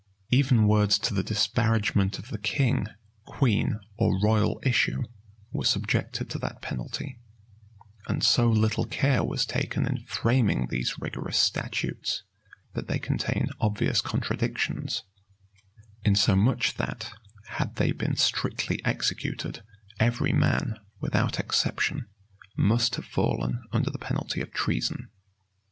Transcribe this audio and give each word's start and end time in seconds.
Even 0.31 0.65
words 0.67 0.97
to 0.97 1.13
the 1.13 1.21
disparagement 1.21 2.17
of 2.17 2.29
the 2.29 2.39
king, 2.39 2.87
queen, 3.25 3.79
or 3.97 4.19
royal 4.19 4.59
issue, 4.63 5.03
were 5.51 5.63
subjected 5.63 6.27
to 6.27 6.39
that 6.39 6.59
penalty; 6.59 7.19
and 8.07 8.23
so 8.23 8.49
little 8.49 8.85
care 8.85 9.23
was 9.23 9.45
taken 9.45 9.85
in 9.85 10.03
framing 10.05 10.65
these 10.71 10.97
rigorous 10.97 11.37
statutes, 11.37 12.23
that 12.73 12.87
they 12.87 12.97
contain 12.97 13.49
obvious 13.59 14.01
contradictions; 14.01 15.03
insomuch 16.03 16.77
that, 16.77 17.11
had 17.49 17.75
they 17.75 17.91
been 17.91 18.15
strictly 18.15 18.83
executed, 18.83 19.61
every 19.99 20.33
man, 20.33 20.79
without 20.99 21.37
exception, 21.39 22.07
must 22.57 22.95
have 22.95 23.05
fallen 23.05 23.61
under 23.71 23.91
the 23.91 23.99
penalty 23.99 24.41
of 24.41 24.51
treason. 24.51 25.11